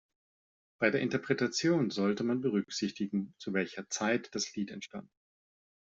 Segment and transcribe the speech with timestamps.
[0.79, 5.07] Bei der Interpretation sollte man berücksichtigen, zu welcher Zeit das Lied entstand.